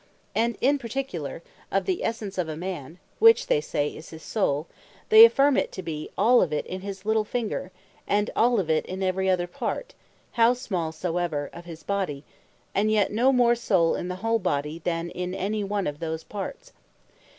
[0.33, 4.65] And in particular, of the Essence of a Man, which (they say) is his Soule,
[5.09, 7.71] they affirm it, to be All of it in his little Finger,
[8.07, 9.93] and All of it in every other Part
[10.31, 12.23] (how small soever) of his Body;
[12.73, 16.23] and yet no more Soule in the Whole Body, than in any one of those
[16.23, 16.73] Parts.